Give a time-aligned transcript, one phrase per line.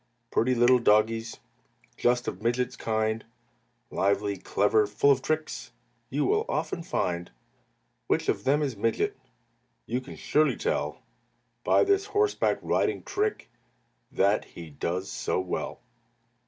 [0.31, 1.37] Pretty little doggies
[1.95, 3.23] Just of Midget's kind,
[3.91, 5.69] Lively, clever, full of tricks,
[6.09, 7.29] You will often find.
[8.07, 9.15] Which of them is Midget
[9.85, 11.03] You can surely tell
[11.63, 13.47] By this horseback riding trick
[14.11, 15.81] That he does so well.